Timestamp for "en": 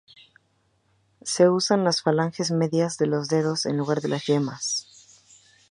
3.67-3.77